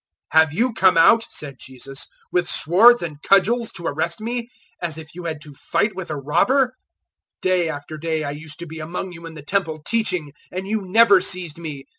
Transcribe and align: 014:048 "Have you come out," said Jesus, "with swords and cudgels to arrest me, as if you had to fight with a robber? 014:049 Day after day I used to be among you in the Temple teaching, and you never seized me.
014:048 0.33 0.39
"Have 0.41 0.53
you 0.53 0.73
come 0.73 0.97
out," 0.97 1.27
said 1.29 1.59
Jesus, 1.59 2.07
"with 2.31 2.47
swords 2.49 3.03
and 3.03 3.21
cudgels 3.21 3.71
to 3.73 3.85
arrest 3.85 4.19
me, 4.19 4.49
as 4.81 4.97
if 4.97 5.13
you 5.13 5.25
had 5.25 5.39
to 5.41 5.53
fight 5.53 5.95
with 5.95 6.09
a 6.09 6.17
robber? 6.17 6.69
014:049 7.43 7.43
Day 7.43 7.69
after 7.69 7.97
day 7.99 8.23
I 8.23 8.31
used 8.31 8.57
to 8.57 8.65
be 8.65 8.79
among 8.79 9.11
you 9.11 9.27
in 9.27 9.35
the 9.35 9.43
Temple 9.45 9.83
teaching, 9.85 10.31
and 10.51 10.65
you 10.67 10.81
never 10.81 11.21
seized 11.21 11.59
me. 11.59 11.85